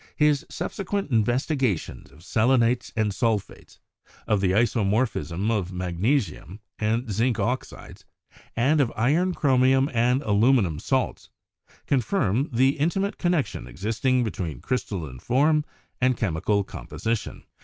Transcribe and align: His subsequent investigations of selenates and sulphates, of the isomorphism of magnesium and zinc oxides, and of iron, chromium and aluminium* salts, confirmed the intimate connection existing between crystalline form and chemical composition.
His 0.15 0.47
subsequent 0.49 1.11
investigations 1.11 2.09
of 2.09 2.23
selenates 2.23 2.91
and 2.95 3.13
sulphates, 3.13 3.77
of 4.25 4.41
the 4.41 4.49
isomorphism 4.49 5.51
of 5.51 5.71
magnesium 5.71 6.59
and 6.79 7.11
zinc 7.11 7.37
oxides, 7.37 8.03
and 8.55 8.81
of 8.81 8.91
iron, 8.95 9.35
chromium 9.35 9.91
and 9.93 10.23
aluminium* 10.23 10.79
salts, 10.79 11.29
confirmed 11.85 12.49
the 12.51 12.77
intimate 12.79 13.19
connection 13.19 13.67
existing 13.67 14.23
between 14.23 14.59
crystalline 14.59 15.19
form 15.19 15.63
and 16.01 16.17
chemical 16.17 16.63
composition. 16.63 17.43